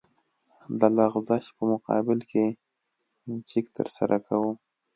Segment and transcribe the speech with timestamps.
[0.79, 2.45] د لغزش په مقابل کې
[3.49, 4.51] چک ترسره کوو